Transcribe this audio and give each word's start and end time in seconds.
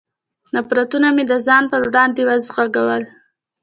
نفرتونه 0.55 1.07
مې 1.15 1.23
د 1.31 1.33
ځان 1.47 1.63
پر 1.71 1.81
وړاندې 1.87 2.21
وزېږول. 2.27 3.03